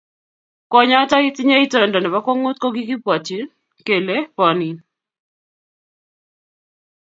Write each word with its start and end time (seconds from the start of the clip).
kwonyoto 0.69 1.15
tinyei 1.35 1.65
itondo 1.65 1.97
nebo 1.99 2.17
kwong'ut 2.25 2.57
ko 2.59 2.67
kikibwotyi 2.75 3.37
kele 3.85 4.17
bonin 4.35 4.77